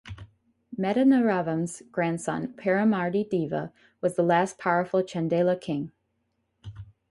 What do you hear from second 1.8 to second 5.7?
grandson Paramardi-deva was the last powerful Chandela